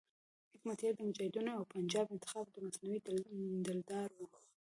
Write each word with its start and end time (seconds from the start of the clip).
حکمتیار 0.53 0.93
د 0.95 1.01
مجاهدینو 1.09 1.51
او 1.59 1.63
پنجاب 1.73 2.05
انتخاب 2.09 2.45
او 2.47 2.51
د 2.53 2.55
منصوري 2.63 2.99
دلدار 3.67 4.09
وو. 4.13 4.27